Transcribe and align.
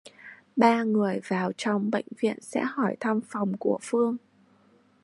ba 0.57 0.83
người 0.83 1.19
vàotrong 1.27 1.91
bệnh 1.91 2.05
viện 2.21 2.37
sẽ 2.41 2.61
hỏi 2.63 2.97
thăm 2.99 3.19
phòng 3.29 3.57
của 3.57 3.79
Phương 3.81 4.17